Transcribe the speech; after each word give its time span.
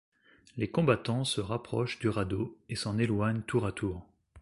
Les 0.57 0.67
combattants 0.71 1.23
se 1.25 1.41
rapprochent 1.41 1.99
du 1.99 2.09
radeau 2.09 2.57
et 2.69 2.75
s’en 2.75 2.97
éloignent 2.97 3.43
tour 3.43 3.67
à 3.67 3.71
tour. 3.71 4.03